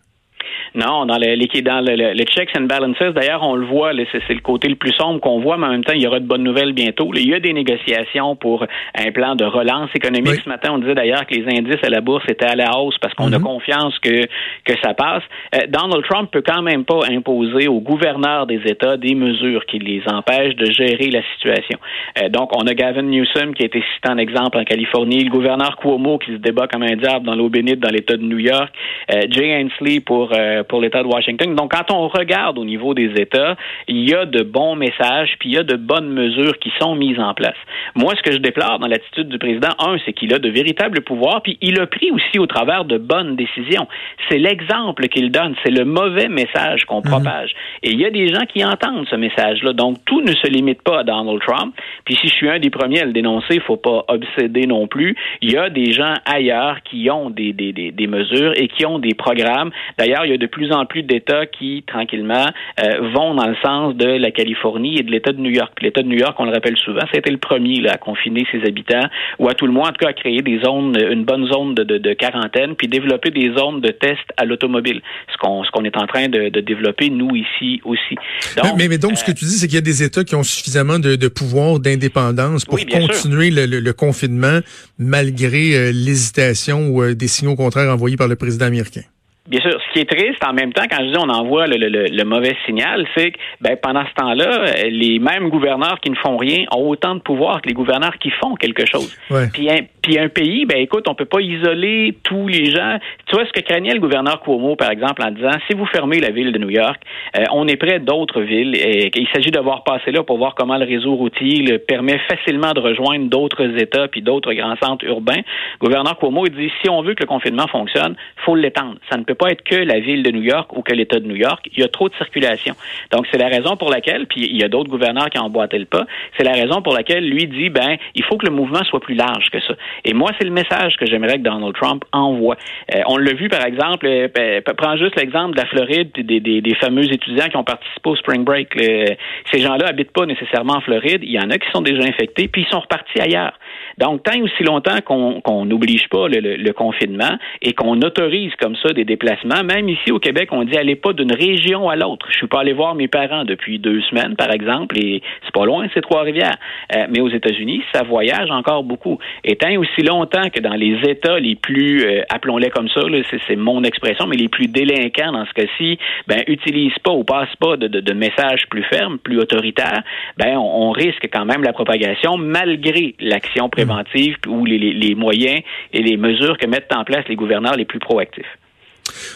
Non, 0.77 1.07
dans 1.07 1.17
le, 1.17 1.63
dans 1.63 1.81
le, 1.81 2.13
le, 2.13 2.25
checks 2.25 2.51
and 2.55 2.65
balances, 2.65 2.99
d'ailleurs, 3.15 3.43
on 3.43 3.57
le 3.57 3.65
voit, 3.65 3.93
c'est 4.13 4.35
le 4.35 4.41
côté 4.41 4.69
le 4.69 4.75
plus 4.75 4.93
sombre 4.93 5.21
qu'on 5.21 5.41
voit, 5.41 5.57
mais 5.57 5.67
en 5.67 5.71
même 5.71 5.85
temps, 5.85 5.95
il 5.95 6.03
y 6.03 6.07
aura 6.07 6.21
de 6.21 6.27
bonnes 6.27 6.43
nouvelles 6.43 6.75
bientôt. 6.75 7.11
il 7.15 7.31
y 7.31 7.35
a 7.35 7.41
des 7.41 7.55
négociations 7.55 8.37
pour 8.37 8.67
un 8.95 9.11
plan 9.11 9.35
de 9.37 9.45
relance 9.45 9.89
économique. 9.95 10.43
Ce 10.45 10.49
matin, 10.49 10.73
on 10.73 10.79
disait 10.79 10.95
d'ailleurs 10.95 11.27
que 11.27 11.35
les 11.35 11.45
indices 11.57 11.83
à 11.83 11.89
la 11.89 12.03
bourse 12.03 12.25
étaient 12.29 12.47
à 12.47 12.57
la 12.57 12.79
hausse 12.79 12.99
parce 13.01 13.15
qu'on 13.15 13.33
a 13.33 13.39
mhm. 13.39 13.45
confiance 13.45 13.99
que, 14.01 14.27
que 14.65 14.75
ça 14.83 14.93
passe. 14.93 15.23
Euh, 15.55 15.67
Donald 15.69 16.05
Trump 16.05 16.31
peut 16.31 16.43
quand 16.47 16.61
même 16.61 16.85
pas 16.85 17.01
imposer 17.11 17.69
aux 17.69 17.81
gouverneurs 17.81 18.47
des 18.47 18.61
États 18.67 18.99
des 18.99 19.15
mesures 19.15 19.65
qui 19.65 19.79
les 19.79 20.03
empêchent 20.07 20.57
de 20.57 20.67
gérer 20.67 21.11
la 21.11 21.23
situation. 21.35 21.79
Euh, 22.21 22.29
donc, 22.29 22.55
on 22.55 22.67
a 22.67 22.75
Gavin 22.75 23.03
Newsom 23.03 23.55
qui 23.55 23.63
a 23.63 23.67
été 23.67 23.83
cité 23.95 24.11
en 24.11 24.19
exemple 24.19 24.59
en 24.59 24.65
Californie, 24.65 25.25
le 25.25 25.31
gouverneur 25.31 25.77
Cuomo 25.77 26.19
qui 26.19 26.33
se 26.33 26.37
débat 26.37 26.67
comme 26.67 26.83
un 26.83 26.97
diable 26.97 27.25
dans 27.25 27.35
l'eau 27.35 27.49
bénite 27.49 27.81
dans 27.81 27.91
l'État 27.91 28.19
de 28.19 28.23
New 28.23 28.39
York, 28.39 28.73
euh, 29.15 29.23
Jay 29.31 29.55
Hensley 29.55 30.01
pour 30.01 30.33
pour 30.69 30.81
l'État 30.81 31.03
de 31.03 31.09
Washington. 31.09 31.55
Donc, 31.55 31.73
quand 31.73 31.93
on 31.93 32.09
regarde 32.09 32.59
au 32.59 32.65
niveau 32.65 32.95
des 32.95 33.13
États, 33.21 33.57
il 33.89 34.09
y 34.09 34.15
a 34.15 34.27
de 34.27 34.43
bons 34.43 34.77
messages, 34.77 35.37
puis 35.39 35.51
il 35.51 35.55
y 35.55 35.59
a 35.59 35.63
de 35.63 35.77
bonnes 35.77 36.09
mesures 36.09 36.59
qui 36.59 36.73
sont 36.81 36.95
mises 36.95 37.19
en 37.19 37.35
place. 37.35 37.57
Moi, 37.95 38.15
ce 38.17 38.23
que 38.23 38.33
je 38.33 38.39
déplore 38.39 38.79
dans 38.79 38.87
l'attitude 38.87 39.29
du 39.29 39.39
président, 39.39 39.71
un, 39.79 39.97
c'est 40.05 40.13
qu'il 40.13 40.33
a 40.35 40.39
de 40.39 40.49
véritables 40.49 41.01
pouvoirs, 41.03 41.43
puis 41.43 41.59
il 41.61 41.81
a 41.81 41.87
pris 41.87 42.11
aussi 42.11 42.39
au 42.39 42.47
travers 42.47 42.85
de 42.85 42.99
bonnes 42.99 43.37
décisions. 43.37 43.87
C'est 44.29 44.39
l'exemple 44.39 45.09
qu'il 45.09 45.31
donne, 45.31 45.55
c'est 45.65 45.71
le 45.71 45.85
mauvais 45.85 46.29
message 46.29 46.85
qu'on 46.85 47.03
mhm. 47.03 47.11
propage. 47.11 47.55
Et 47.83 47.91
il 47.91 48.01
y 48.01 48.05
a 48.05 48.11
des 48.11 48.29
gens 48.29 48.45
qui 48.47 48.65
entendent 48.65 49.07
ce 49.11 49.17
message-là. 49.17 49.73
Donc, 49.73 49.99
tout 50.05 50.21
ne 50.21 50.33
se 50.33 50.47
limite 50.49 50.83
pas 50.83 51.01
à 51.01 51.05
Donald 51.05 51.41
Trump. 51.41 51.75
Puis 52.05 52.17
si 52.17 52.29
je 52.29 52.35
suis 52.35 52.51
un 52.51 52.59
des 52.59 52.71
premiers 52.71 53.03
à 53.03 53.05
le 53.05 53.13
dénoncer, 53.13 53.55
il 53.55 53.61
faut 53.61 53.77
pas 53.77 54.05
obséder 54.09 54.67
non 54.67 54.87
plus. 54.87 55.17
Il 55.43 55.53
y 55.53 55.57
a 55.57 55.71
des 55.71 55.93
gens 55.93 56.15
ailleurs 56.25 56.83
qui 56.83 57.11
ont 57.11 57.31
des, 57.31 57.53
des, 57.53 57.73
des, 57.73 57.91
des 57.91 58.07
mesures 58.07 58.53
et 58.57 58.69
qui 58.69 58.87
ont 58.87 58.99
des 58.99 59.15
programmes. 59.15 59.71
D'ailleurs, 59.99 60.25
il 60.25 60.31
y 60.31 60.35
a 60.35 60.39
de 60.39 60.46
plus 60.47 60.73
en 60.73 60.87
plus 60.87 61.03
d'États 61.03 61.47
qui, 61.47 61.85
tranquillement, 61.87 62.47
euh, 62.83 63.11
vont 63.15 63.35
dans 63.35 63.47
le 63.47 63.57
sens 63.63 63.95
de 63.95 64.07
la 64.07 64.31
Californie 64.31 64.99
et 64.99 65.03
de 65.03 65.11
l'État 65.11 65.33
de 65.33 65.41
New 65.41 65.51
York. 65.51 65.73
L'État 65.81 66.03
de 66.03 66.09
New 66.09 66.19
York, 66.19 66.35
on 66.39 66.45
le 66.45 66.53
rappelle 66.53 66.77
souvent, 66.77 67.03
c'était 67.13 67.31
le 67.31 67.39
premier 67.39 67.81
là, 67.81 67.93
à 67.93 67.99
confiner 67.99 68.47
ses 68.51 68.67
habitants, 68.67 69.09
ou 69.39 69.49
à 69.49 69.55
tout 69.55 69.67
le 69.67 69.73
moins, 69.73 69.89
en 69.89 69.93
tout 69.93 70.05
cas, 70.05 70.09
à 70.09 70.13
créer 70.13 70.43
des 70.43 70.61
zones, 70.65 70.97
une 71.11 71.25
bonne 71.25 71.47
zone 71.47 71.75
de, 71.75 71.85
de, 71.85 71.99
de 71.99 72.13
quarantaine, 72.13 72.75
puis 72.77 72.89
développer 72.89 73.31
des 73.31 73.53
zones 73.57 73.81
de 73.81 73.91
test 73.91 74.23
à 74.37 74.45
l'automobile. 74.45 75.01
Ce 75.33 75.37
qu'on 75.39 75.63
qu'on 75.77 75.85
est 75.85 75.97
en 75.97 76.07
train 76.07 76.29
de, 76.29 76.49
de, 76.49 76.61
développer, 76.61 77.11
nous, 77.11 77.37
ici 77.37 77.81
aussi. 77.85 78.17
Donc, 78.57 78.77
mais, 78.79 78.89
mais, 78.89 78.99
donc, 78.99 79.17
ce 79.17 79.25
que 79.25 79.33
tu 79.33 79.45
dis, 79.45 79.59
c'est 79.59 79.67
qu'il 79.67 79.75
y 79.75 79.79
a 79.79 79.83
des 79.83 80.03
États 80.03 80.25
qui 80.25 80.35
ont 80.35 80.43
suffisamment 80.43 80.99
de, 80.99 81.17
de 81.17 81.29
pouvoir, 81.29 81.81
d'indépendance 81.81 82.65
pour 82.65 82.79
continuer 82.79 83.51
le, 83.51 83.67
le, 83.67 83.93
confinement 83.93 84.61
malgré 84.99 85.75
euh, 85.75 85.93
l'hésitation 85.93 86.89
ou 86.89 87.03
euh, 87.03 87.15
des 87.15 87.29
signaux 87.29 87.57
contraires 87.57 87.93
envoyés 87.93 88.17
par 88.17 88.29
le 88.29 88.37
président 88.37 88.67
américain. 88.67 89.03
Bien 89.49 89.61
sûr. 89.61 89.79
Ce 89.89 89.93
qui 89.93 90.01
est 90.01 90.11
triste, 90.11 90.43
en 90.45 90.53
même 90.53 90.73
temps, 90.73 90.85
quand 90.91 91.05
je 91.05 91.11
dis 91.11 91.19
on 91.19 91.29
envoie 91.29 91.67
le, 91.67 91.77
le, 91.77 92.07
le 92.11 92.25
mauvais 92.25 92.57
signal, 92.67 93.07
c'est 93.17 93.33
que 93.33 93.39
ben, 93.61 93.77
pendant 93.81 94.05
ce 94.07 94.15
temps-là, 94.15 94.89
les 94.89 95.19
mêmes 95.19 95.49
gouverneurs 95.49 96.01
qui 96.01 96.11
ne 96.11 96.17
font 96.17 96.37
rien 96.37 96.65
ont 96.75 96.89
autant 96.89 97.15
de 97.15 97.21
pouvoir 97.21 97.63
que 97.63 97.69
les 97.69 97.75
gouverneurs 97.75 98.19
qui 98.19 98.31
font 98.31 98.55
quelque 98.55 98.85
chose. 98.87 99.17
Puis, 99.53 99.71
un, 99.71 99.79
puis 100.03 100.19
un 100.19 100.29
pays, 100.29 100.67
ben 100.67 100.79
écoute, 100.79 101.09
on 101.09 101.15
peut 101.15 101.27
pas 101.27 101.41
isoler 101.41 102.17
tous 102.25 102.49
les 102.49 102.67
gens. 102.67 102.99
Tu 103.27 103.37
vois 103.37 103.47
ce 103.47 103.53
que 103.53 103.61
craignait 103.61 103.95
le 103.95 104.01
gouverneur 104.01 104.41
Cuomo, 104.41 104.77
par 104.77 104.91
exemple, 104.91 105.23
en 105.23 105.31
disant 105.31 105.53
si 105.69 105.77
vous 105.77 105.87
fermez 105.87 106.19
la 106.21 106.31
ville 106.31 106.53
de 106.53 106.59
New 106.59 106.71
York, 106.71 107.01
euh, 107.37 107.45
on 107.53 107.69
est 107.69 107.77
près 107.77 108.01
d'autres 108.01 108.41
villes. 108.41 108.75
Et 108.75 109.11
il 109.15 109.29
s'agit 109.33 109.51
de 109.51 109.61
voir 109.61 109.85
passer 109.85 110.11
là 110.11 110.23
pour 110.23 110.39
voir 110.39 110.55
comment 110.55 110.77
le 110.77 110.85
réseau 110.85 111.15
routier 111.15 111.63
le 111.63 111.79
permet 111.79 112.19
facilement 112.29 112.73
de 112.73 112.81
rejoindre 112.81 113.29
d'autres 113.29 113.79
États 113.79 114.09
puis 114.09 114.23
d'autres 114.23 114.53
grands 114.53 114.77
centres 114.83 115.05
urbains. 115.05 115.37
Le 115.37 115.87
gouverneur 115.87 116.19
Cuomo 116.19 116.47
il 116.47 116.53
dit 116.53 116.73
si 116.83 116.91
on 116.91 117.03
veut 117.03 117.15
que 117.15 117.23
le 117.23 117.29
confinement 117.29 117.67
fonctionne, 117.69 118.17
faut 118.45 118.57
l'étendre. 118.57 118.97
Ça 119.11 119.17
ne 119.17 119.25
peut 119.25 119.35
pas 119.37 119.51
être 119.51 119.63
que 119.63 119.77
la 119.77 120.01
ville 120.01 120.23
de 120.23 120.31
New 120.31 120.43
York 120.43 120.77
ou 120.77 120.83
que 120.83 120.93
l'État 120.93 121.21
de 121.21 121.27
New 121.27 121.37
York. 121.37 121.69
Il 121.73 121.81
y 121.81 121.85
a 121.85 121.89
trop 121.89 122.09
de 122.09 122.15
circulation. 122.15 122.75
Donc, 123.13 123.27
c'est 123.31 123.39
la 123.39 123.49
raison 123.49 123.77
pour 123.77 123.91
laquelle, 123.91 124.27
puis 124.27 124.43
il 124.43 124.57
y 124.57 124.65
a 124.65 124.69
d'autres 124.69 124.91
gouverneurs 124.91 125.31
qui 125.31 125.39
ont 125.39 125.49
le 125.49 125.85
pas, 125.85 126.07
c'est 126.37 126.45
la 126.45 126.53
raison 126.53 126.83
pour 126.83 126.95
laquelle 126.95 127.29
lui 127.29 127.47
dit, 127.47 127.71
ben, 127.71 127.97
il 128.15 128.25
faut 128.25 128.37
que 128.37 128.47
le 128.47 128.53
mouvement 128.53 128.83
soit 128.85 129.01
plus 129.01 129.15
large 129.15 129.49
que 129.51 129.61
ça. 129.61 129.75
Et 130.05 130.13
moi, 130.13 130.31
c'est 130.39 130.45
le 130.45 130.53
message 130.53 130.97
que 130.97 131.07
j'aimerais 131.07 131.35
que 131.35 131.43
Donald 131.43 131.75
Trump 131.75 132.05
envoie. 132.13 132.57
Euh, 132.95 133.01
on 133.07 133.17
l'a 133.17 133.33
vu, 133.35 133.49
par 133.49 133.65
exemple, 133.65 134.07
euh, 134.07 134.29
ben, 134.35 134.63
prends 134.77 134.97
juste 134.97 135.17
l'exemple 135.17 135.55
de 135.55 135.61
la 135.61 135.67
Floride, 135.67 136.11
des, 136.15 136.41
des, 136.41 136.61
des, 136.61 136.75
fameux 136.77 137.05
étudiants 137.05 137.49
qui 137.49 137.57
ont 137.57 137.65
participé 137.65 138.11
au 138.11 138.17
Spring 138.17 138.45
Break. 138.45 138.69
ces 138.79 139.61
gens-là 139.61 139.89
habitent 139.89 140.13
pas 140.13 140.27
nécessairement 140.27 140.75
en 140.75 140.81
Floride. 140.81 141.21
Il 141.23 141.33
y 141.33 141.39
en 141.39 141.51
a 141.51 141.59
qui 141.59 141.71
sont 141.73 141.83
déjà 141.83 142.03
infectés, 142.03 142.49
puis 142.49 142.63
ils 142.63 142.71
sont 142.71 142.81
repartis 142.81 143.21
ailleurs. 143.21 143.59
Donc, 143.99 144.23
tant 144.23 144.39
aussi 144.41 144.63
longtemps 144.63 145.01
qu'on 145.05 145.65
n'oblige 145.65 146.09
pas 146.09 146.29
le, 146.29 146.57
le, 146.57 146.73
confinement 146.73 147.39
et 147.63 147.73
qu'on 147.73 148.01
autorise 148.03 148.53
comme 148.61 148.77
ça 148.77 148.93
des 148.93 149.05
déplacements, 149.05 149.26
même 149.65 149.89
ici 149.89 150.13
au 150.13 150.19
Québec, 150.19 150.49
on 150.53 150.65
dit 150.65 150.77
allez 150.77 150.97
pas 150.97 151.13
d'une 151.13 151.33
région 151.33 151.89
à 151.89 151.97
l'autre. 151.97 152.27
Je 152.31 152.37
suis 152.37 152.47
pas 152.47 152.61
allé 152.61 152.73
voir 152.73 152.95
mes 152.95 153.09
parents 153.09 153.45
depuis 153.45 153.79
deux 153.79 154.01
semaines, 154.03 154.37
par 154.37 154.51
exemple, 154.51 154.99
et 154.99 155.23
c'est 155.45 155.53
pas 155.53 155.65
loin, 155.65 155.87
c'est 155.95 156.01
Trois-Rivières. 156.01 156.57
Euh, 156.95 157.07
mais 157.11 157.21
aux 157.21 157.29
États-Unis, 157.29 157.83
ça 157.93 158.03
voyage 158.03 158.51
encore 158.51 158.85
beaucoup. 158.85 159.19
Et 159.45 159.57
tant 159.57 159.75
aussi 159.77 160.03
longtemps 160.03 160.49
que 160.51 160.61
dans 160.61 160.75
les 160.75 160.99
États 161.09 161.39
les 161.39 161.57
plus, 161.57 162.05
euh, 162.05 162.23
appelons-les 162.31 162.71
comme 162.71 162.89
ça, 162.89 163.01
c'est 163.47 163.57
mon 163.57 163.83
expression, 163.83 164.27
mais 164.27 164.37
les 164.37 164.49
plus 164.49 164.69
délinquants 164.69 165.33
dans 165.33 165.47
ce 165.47 165.53
cas-ci, 165.53 165.99
ben 166.27 166.43
utilisent 166.47 166.99
pas 167.03 167.13
ou 167.13 167.25
passent 167.25 167.57
pas 167.61 167.77
de, 167.77 167.89
de, 167.89 168.13
messages 168.13 168.67
plus 168.71 168.85
fermes, 168.85 169.19
plus 169.19 169.39
autoritaires, 169.39 170.03
ben 170.37 170.57
on, 170.57 170.91
risque 170.91 171.29
quand 171.33 171.45
même 171.45 171.63
la 171.63 171.73
propagation 171.73 172.39
malgré 172.39 173.15
l'action 173.21 173.69
préventive 173.69 174.37
ou 174.47 174.65
les, 174.65 174.79
les, 174.79 174.93
les 174.93 175.15
moyens 175.15 175.61
et 175.93 176.03
les 176.03 176.17
mesures 176.17 176.57
que 176.57 176.67
mettent 176.67 176.93
en 176.95 177.05
place 177.05 177.25
les 177.29 177.37
gouverneurs 177.37 177.77
les 177.77 177.85
plus 177.85 177.99
proactifs. 177.99 178.57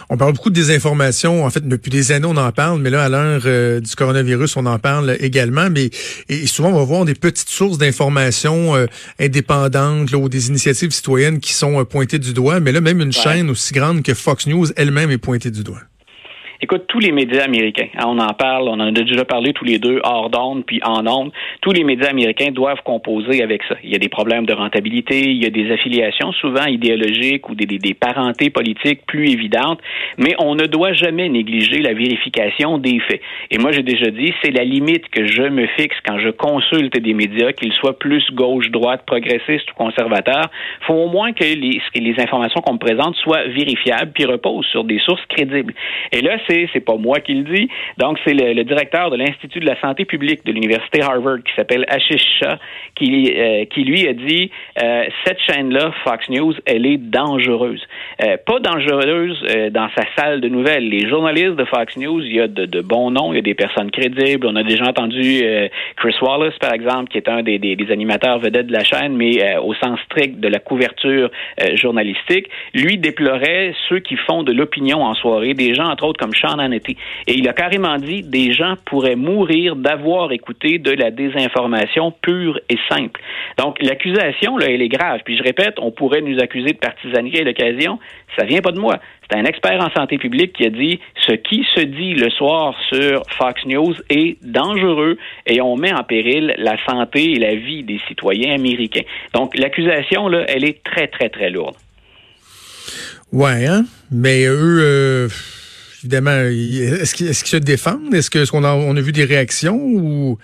On 0.08 0.16
parle 0.16 0.32
beaucoup 0.32 0.50
de 0.50 0.54
désinformation. 0.54 1.44
En 1.44 1.50
fait, 1.50 1.66
depuis 1.66 1.90
des 1.90 2.12
années, 2.12 2.26
on 2.28 2.36
en 2.36 2.52
parle, 2.52 2.80
mais 2.80 2.90
là, 2.90 3.04
à 3.04 3.08
l'heure 3.08 3.42
euh, 3.46 3.80
du 3.80 3.94
coronavirus, 3.94 4.56
on 4.56 4.66
en 4.66 4.78
parle 4.78 5.16
également. 5.20 5.68
Mais 5.70 5.90
et 6.28 6.46
souvent, 6.46 6.70
on 6.70 6.78
va 6.78 6.84
voir 6.84 7.04
des 7.04 7.14
petites 7.14 7.48
sources 7.48 7.78
d'informations 7.78 8.76
euh, 8.76 8.86
indépendantes 9.18 10.12
ou 10.12 10.28
des 10.28 10.48
initiatives 10.48 10.90
citoyennes 10.90 11.40
qui 11.40 11.52
sont 11.52 11.80
euh, 11.80 11.84
pointées 11.84 12.18
du 12.18 12.32
doigt. 12.32 12.60
Mais 12.60 12.72
là, 12.72 12.80
même 12.80 13.00
une 13.00 13.12
chaîne 13.12 13.50
aussi 13.50 13.72
grande 13.72 14.02
que 14.02 14.14
Fox 14.14 14.46
News 14.46 14.66
elle-même 14.76 15.10
est 15.10 15.18
pointée 15.18 15.50
du 15.50 15.62
doigt. 15.62 15.89
Écoute, 16.62 16.84
tous 16.88 16.98
les 16.98 17.10
médias 17.10 17.44
américains, 17.44 17.88
hein, 17.96 18.04
on 18.06 18.18
en 18.18 18.34
parle, 18.34 18.68
on 18.68 18.74
en 18.74 18.88
a 18.88 18.90
déjà 18.90 19.24
parlé 19.24 19.54
tous 19.54 19.64
les 19.64 19.78
deux, 19.78 19.98
hors 20.04 20.28
d'onde 20.28 20.66
puis 20.66 20.78
en 20.84 21.06
onde, 21.06 21.32
tous 21.62 21.72
les 21.72 21.84
médias 21.84 22.10
américains 22.10 22.50
doivent 22.50 22.82
composer 22.84 23.42
avec 23.42 23.62
ça. 23.62 23.76
Il 23.82 23.90
y 23.90 23.94
a 23.94 23.98
des 23.98 24.10
problèmes 24.10 24.44
de 24.44 24.52
rentabilité, 24.52 25.20
il 25.20 25.42
y 25.42 25.46
a 25.46 25.50
des 25.50 25.72
affiliations 25.72 26.32
souvent 26.32 26.66
idéologiques 26.66 27.48
ou 27.48 27.54
des, 27.54 27.64
des, 27.64 27.78
des 27.78 27.94
parentés 27.94 28.50
politiques 28.50 29.06
plus 29.06 29.30
évidentes, 29.30 29.80
mais 30.18 30.34
on 30.38 30.54
ne 30.54 30.66
doit 30.66 30.92
jamais 30.92 31.30
négliger 31.30 31.78
la 31.78 31.94
vérification 31.94 32.76
des 32.76 33.00
faits. 33.08 33.22
Et 33.50 33.56
moi, 33.56 33.72
j'ai 33.72 33.82
déjà 33.82 34.10
dit, 34.10 34.34
c'est 34.44 34.50
la 34.50 34.64
limite 34.64 35.08
que 35.08 35.26
je 35.26 35.44
me 35.44 35.66
fixe 35.78 35.96
quand 36.06 36.18
je 36.18 36.28
consulte 36.28 36.94
des 36.98 37.14
médias, 37.14 37.52
qu'ils 37.52 37.72
soient 37.72 37.98
plus 37.98 38.30
gauche, 38.32 38.68
droite, 38.70 39.04
progressistes 39.06 39.70
ou 39.72 39.74
conservateurs. 39.76 40.50
Faut 40.86 40.92
au 40.92 41.08
moins 41.08 41.32
que 41.32 41.44
les, 41.44 41.80
les 41.94 42.14
informations 42.20 42.60
qu'on 42.60 42.74
me 42.74 42.78
présente 42.78 43.16
soient 43.16 43.44
vérifiables 43.44 44.12
puis 44.12 44.26
reposent 44.26 44.66
sur 44.66 44.84
des 44.84 44.98
sources 44.98 45.24
crédibles. 45.30 45.72
Et 46.12 46.20
là, 46.20 46.36
c'est 46.72 46.84
pas 46.84 46.96
moi 46.96 47.20
qui 47.20 47.34
le 47.34 47.44
dis. 47.44 47.68
Donc, 47.98 48.18
c'est 48.24 48.34
le, 48.34 48.62
directeur 48.64 49.10
de 49.10 49.16
l'Institut 49.16 49.60
de 49.60 49.66
la 49.66 49.80
santé 49.80 50.04
publique 50.04 50.44
de 50.44 50.52
l'Université 50.52 51.02
Harvard 51.02 51.38
qui 51.44 51.52
s'appelle 51.56 51.84
Ashish 51.88 52.24
Shah 52.40 52.58
qui, 52.94 53.32
euh, 53.36 53.64
qui 53.66 53.84
lui 53.84 54.06
a 54.06 54.12
dit 54.12 54.50
euh, 54.82 55.04
cette 55.24 55.40
chaîne-là, 55.40 55.92
Fox 56.04 56.28
News, 56.28 56.54
elle 56.66 56.86
est 56.86 56.98
dangereuse. 56.98 57.82
Euh, 58.22 58.36
pas 58.44 58.60
dangereuse 58.60 59.42
dans 59.70 59.88
sa 59.96 60.04
salle 60.16 60.40
de 60.40 60.48
nouvelles. 60.48 60.88
Les 60.88 61.08
journalistes 61.08 61.56
de 61.56 61.64
Fox 61.64 61.96
News, 61.96 62.22
il 62.22 62.34
y 62.34 62.40
a 62.40 62.48
de, 62.48 62.80
bons 62.80 63.10
noms, 63.10 63.32
il 63.32 63.36
y 63.36 63.38
a 63.38 63.42
des 63.42 63.54
personnes 63.54 63.90
crédibles. 63.90 64.46
On 64.46 64.56
a 64.56 64.62
déjà 64.62 64.84
entendu 64.84 65.42
Chris 65.96 66.14
Wallace, 66.20 66.58
par 66.60 66.72
exemple, 66.72 67.10
qui 67.10 67.18
est 67.18 67.28
un 67.28 67.42
des, 67.42 67.58
des, 67.58 67.76
des 67.76 67.92
animateurs 67.92 68.38
vedettes 68.38 68.66
de 68.66 68.72
la 68.72 68.84
chaîne, 68.84 69.16
mais 69.16 69.56
au 69.58 69.74
sens 69.74 69.98
strict 70.06 70.40
de 70.40 70.48
la 70.48 70.58
couverture 70.58 71.30
journalistique. 71.74 72.48
Lui 72.74 72.98
déplorait 72.98 73.74
ceux 73.88 74.00
qui 74.00 74.16
font 74.16 74.42
de 74.42 74.52
l'opinion 74.52 75.02
en 75.02 75.14
soirée, 75.14 75.54
des 75.54 75.74
gens, 75.74 75.88
entre 75.88 76.04
autres, 76.04 76.20
comme 76.20 76.34
Hannity. 76.48 76.96
Et 77.26 77.34
il 77.34 77.48
a 77.48 77.52
carrément 77.52 77.96
dit 77.96 78.22
des 78.22 78.52
gens 78.52 78.74
pourraient 78.84 79.16
mourir 79.16 79.76
d'avoir 79.76 80.32
écouté 80.32 80.78
de 80.78 80.90
la 80.90 81.10
désinformation 81.10 82.12
pure 82.22 82.60
et 82.68 82.78
simple. 82.88 83.20
Donc, 83.58 83.80
l'accusation, 83.82 84.56
là, 84.56 84.66
elle 84.68 84.82
est 84.82 84.88
grave. 84.88 85.20
Puis 85.24 85.36
je 85.36 85.42
répète, 85.42 85.74
on 85.78 85.90
pourrait 85.90 86.22
nous 86.22 86.38
accuser 86.40 86.72
de 86.72 86.78
partisanerie 86.78 87.40
à 87.40 87.44
l'occasion. 87.44 87.98
Ça 88.38 88.44
vient 88.44 88.60
pas 88.60 88.72
de 88.72 88.78
moi. 88.78 88.98
C'est 89.30 89.38
un 89.38 89.44
expert 89.44 89.80
en 89.80 89.90
santé 89.90 90.18
publique 90.18 90.54
qui 90.54 90.66
a 90.66 90.70
dit 90.70 90.98
ce 91.26 91.32
qui 91.32 91.64
se 91.74 91.80
dit 91.80 92.14
le 92.14 92.30
soir 92.30 92.74
sur 92.88 93.22
Fox 93.38 93.64
News 93.64 93.94
est 94.08 94.36
dangereux 94.44 95.18
et 95.46 95.60
on 95.60 95.76
met 95.76 95.92
en 95.92 96.02
péril 96.02 96.54
la 96.58 96.76
santé 96.84 97.32
et 97.32 97.38
la 97.38 97.54
vie 97.54 97.84
des 97.84 98.00
citoyens 98.08 98.54
américains. 98.54 99.04
Donc, 99.34 99.56
l'accusation, 99.56 100.28
là, 100.28 100.44
elle 100.48 100.64
est 100.64 100.82
très, 100.82 101.06
très, 101.06 101.28
très 101.28 101.50
lourde. 101.50 101.76
Ouais, 103.32 103.66
hein? 103.66 103.84
Mais 104.10 104.44
eux, 104.46 104.80
euh, 104.80 105.28
évidemment, 106.00 106.32
est-ce 106.32 107.14
qu'ils 107.14 107.34
se 107.34 107.56
défendent? 107.56 108.14
Est-ce 108.14 108.30
que 108.30 108.48
qu'on 108.50 108.64
a, 108.64 108.72
on 108.72 108.96
a 108.96 109.00
vu 109.00 109.12
des 109.12 109.24
réactions 109.24 109.76
ou 109.78 110.38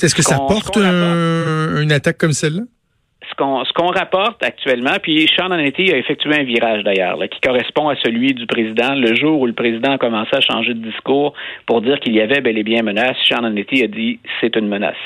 est-ce 0.00 0.14
que 0.14 0.22
ça 0.22 0.36
porte 0.36 0.76
une 0.76 1.92
attaque 1.92 2.18
comme 2.18 2.32
celle-là? 2.32 2.62
Ce 3.26 3.72
qu'on 3.72 3.86
rapporte 3.88 4.42
actuellement, 4.44 4.96
puis 5.02 5.28
Sean 5.36 5.50
Hannity 5.50 5.92
a 5.92 5.96
effectué 5.96 6.34
un 6.34 6.44
virage 6.44 6.84
d'ailleurs, 6.84 7.18
qui 7.30 7.40
correspond 7.40 7.88
à 7.88 7.96
celui 7.96 8.32
du 8.32 8.46
président. 8.46 8.94
Le 8.94 9.14
jour 9.14 9.40
où 9.40 9.46
le 9.46 9.52
président 9.52 9.92
a 9.92 9.98
commencé 9.98 10.30
à 10.32 10.40
changer 10.40 10.74
de 10.74 10.80
discours 10.80 11.34
pour 11.66 11.82
dire 11.82 11.98
qu'il 12.00 12.14
y 12.14 12.20
avait 12.20 12.40
bel 12.40 12.56
et 12.58 12.62
bien 12.62 12.82
menace, 12.82 13.16
Sean 13.24 13.44
Hannity 13.44 13.82
a 13.82 13.88
dit 13.88 14.20
c'est 14.40 14.56
une 14.56 14.68
menace. 14.68 14.96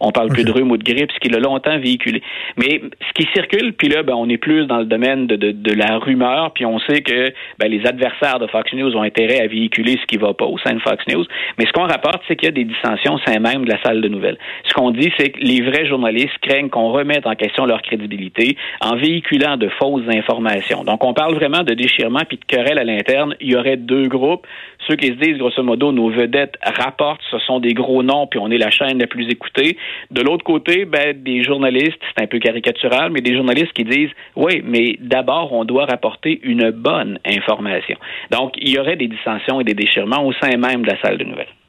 On 0.00 0.12
parle 0.12 0.28
plus 0.28 0.44
de 0.44 0.50
rhume 0.50 0.70
ou 0.70 0.76
de 0.76 0.82
grippe, 0.82 1.12
ce 1.12 1.20
qu'il 1.20 1.36
a 1.36 1.40
longtemps 1.40 1.78
véhiculé. 1.78 2.22
Mais 2.56 2.80
ce 3.06 3.12
qui 3.14 3.28
circule, 3.34 3.74
puis 3.74 3.88
là, 3.88 4.02
ben, 4.02 4.14
on 4.14 4.28
est 4.28 4.38
plus 4.38 4.66
dans 4.66 4.78
le 4.78 4.86
domaine 4.86 5.26
de, 5.26 5.36
de, 5.36 5.52
de 5.52 5.72
la 5.72 5.98
rumeur, 5.98 6.52
puis 6.54 6.64
on 6.64 6.78
sait 6.80 7.02
que 7.02 7.32
ben, 7.58 7.68
les 7.68 7.86
adversaires 7.86 8.38
de 8.38 8.46
Fox 8.46 8.72
News 8.72 8.96
ont 8.96 9.02
intérêt 9.02 9.40
à 9.40 9.46
véhiculer 9.46 9.98
ce 10.00 10.06
qui 10.06 10.16
va 10.16 10.32
pas 10.32 10.46
au 10.46 10.58
sein 10.58 10.74
de 10.74 10.80
Fox 10.80 11.04
News. 11.06 11.24
Mais 11.58 11.66
ce 11.66 11.72
qu'on 11.72 11.86
rapporte, 11.86 12.22
c'est 12.28 12.36
qu'il 12.36 12.46
y 12.46 12.48
a 12.48 12.52
des 12.52 12.64
dissensions 12.64 13.14
au 13.14 13.18
sein 13.18 13.38
même 13.38 13.64
de 13.64 13.70
la 13.70 13.80
salle 13.82 14.00
de 14.00 14.08
nouvelles. 14.08 14.38
Ce 14.64 14.72
qu'on 14.72 14.90
dit, 14.90 15.12
c'est 15.18 15.30
que 15.30 15.40
les 15.40 15.60
vrais 15.62 15.86
journalistes 15.86 16.38
craignent 16.40 16.70
qu'on 16.70 16.90
remette 16.92 17.26
en 17.26 17.34
question 17.42 17.66
leur 17.66 17.82
crédibilité 17.82 18.56
en 18.80 18.96
véhiculant 18.96 19.56
de 19.56 19.68
fausses 19.68 20.08
informations. 20.08 20.84
Donc, 20.84 21.04
on 21.04 21.12
parle 21.12 21.34
vraiment 21.34 21.62
de 21.62 21.74
déchirement 21.74 22.20
puis 22.28 22.38
de 22.38 22.44
querelle 22.44 22.78
à 22.78 22.84
l'interne. 22.84 23.34
Il 23.40 23.50
y 23.50 23.56
aurait 23.56 23.76
deux 23.76 24.08
groupes. 24.08 24.46
Ceux 24.86 24.96
qui 24.96 25.08
se 25.08 25.12
disent, 25.12 25.38
grosso 25.38 25.62
modo, 25.62 25.92
nos 25.92 26.10
vedettes 26.10 26.56
rapportent, 26.62 27.22
ce 27.30 27.38
sont 27.38 27.60
des 27.60 27.74
gros 27.74 28.02
noms, 28.02 28.26
puis 28.26 28.40
on 28.40 28.50
est 28.50 28.58
la 28.58 28.70
chaîne 28.70 28.98
la 28.98 29.06
plus 29.06 29.28
écoutée. 29.28 29.76
De 30.10 30.22
l'autre 30.22 30.44
côté, 30.44 30.84
ben, 30.84 31.14
des 31.22 31.42
journalistes, 31.42 32.00
c'est 32.14 32.22
un 32.22 32.26
peu 32.26 32.38
caricatural, 32.38 33.10
mais 33.10 33.20
des 33.20 33.34
journalistes 33.34 33.72
qui 33.72 33.84
disent, 33.84 34.10
oui, 34.36 34.62
mais 34.64 34.96
d'abord, 35.00 35.52
on 35.52 35.64
doit 35.64 35.86
rapporter 35.86 36.40
une 36.42 36.70
bonne 36.70 37.18
information. 37.24 37.96
Donc, 38.30 38.54
il 38.58 38.70
y 38.70 38.78
aurait 38.78 38.96
des 38.96 39.08
dissensions 39.08 39.60
et 39.60 39.64
des 39.64 39.74
déchirements 39.74 40.24
au 40.24 40.32
sein 40.32 40.56
même 40.56 40.82
de 40.82 40.90
la 40.90 41.00
salle 41.00 41.18
de 41.18 41.24
nouvelles. 41.24 41.61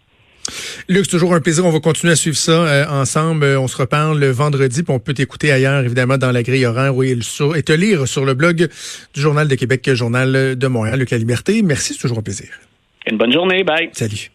Luc, 0.89 1.05
c'est 1.05 1.11
toujours 1.11 1.33
un 1.33 1.39
plaisir. 1.39 1.65
On 1.65 1.71
va 1.71 1.79
continuer 1.79 2.13
à 2.13 2.15
suivre 2.15 2.37
ça 2.37 2.51
euh, 2.51 2.85
ensemble. 2.87 3.45
On 3.45 3.67
se 3.67 3.77
reparle 3.77 4.19
le 4.19 4.29
vendredi, 4.31 4.83
puis 4.83 4.93
on 4.93 4.99
peut 4.99 5.13
t'écouter 5.13 5.51
ailleurs, 5.51 5.83
évidemment, 5.83 6.17
dans 6.17 6.31
la 6.31 6.43
grille 6.43 6.65
horaire 6.65 6.95
oui, 6.95 7.17
et 7.55 7.63
te 7.63 7.73
lire 7.73 8.07
sur 8.07 8.25
le 8.25 8.33
blog 8.33 8.69
du 9.13 9.21
Journal 9.21 9.47
de 9.47 9.55
Québec, 9.55 9.93
Journal 9.93 10.55
de 10.55 10.67
Montréal, 10.67 10.99
Luc 10.99 11.11
La 11.11 11.17
Liberté. 11.17 11.61
Merci, 11.61 11.93
c'est 11.93 11.99
toujours 11.99 12.19
un 12.19 12.23
plaisir. 12.23 12.49
Une 13.09 13.17
bonne 13.17 13.31
journée. 13.31 13.63
Bye. 13.63 13.89
Salut. 13.93 14.31